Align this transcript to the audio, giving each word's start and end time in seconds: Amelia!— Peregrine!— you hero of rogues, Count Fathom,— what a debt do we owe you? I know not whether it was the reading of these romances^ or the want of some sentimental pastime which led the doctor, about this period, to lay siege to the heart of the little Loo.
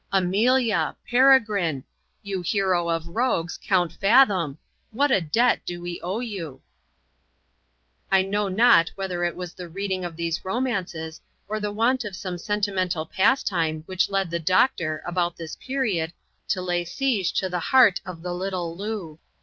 Amelia!— 0.11 0.95
Peregrine!— 1.11 1.83
you 2.23 2.41
hero 2.41 2.89
of 2.89 3.07
rogues, 3.09 3.59
Count 3.63 3.93
Fathom,— 3.93 4.57
what 4.91 5.11
a 5.11 5.21
debt 5.21 5.63
do 5.63 5.79
we 5.79 6.01
owe 6.01 6.19
you? 6.21 6.63
I 8.11 8.23
know 8.23 8.47
not 8.47 8.89
whether 8.95 9.23
it 9.23 9.35
was 9.35 9.53
the 9.53 9.69
reading 9.69 10.03
of 10.03 10.15
these 10.15 10.39
romances^ 10.39 11.19
or 11.47 11.59
the 11.59 11.71
want 11.71 12.03
of 12.03 12.15
some 12.15 12.39
sentimental 12.39 13.05
pastime 13.05 13.83
which 13.85 14.09
led 14.09 14.31
the 14.31 14.39
doctor, 14.39 15.03
about 15.05 15.37
this 15.37 15.55
period, 15.57 16.13
to 16.47 16.63
lay 16.63 16.83
siege 16.83 17.31
to 17.33 17.47
the 17.47 17.59
heart 17.59 18.01
of 18.03 18.23
the 18.23 18.33
little 18.33 18.75
Loo. 18.75 19.19